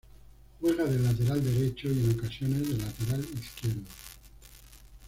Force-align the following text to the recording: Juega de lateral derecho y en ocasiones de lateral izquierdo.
Juega 0.59 0.85
de 0.85 0.97
lateral 0.97 1.43
derecho 1.43 1.87
y 1.89 1.99
en 1.99 2.17
ocasiones 2.17 2.69
de 2.69 2.77
lateral 2.83 3.23
izquierdo. 3.35 3.83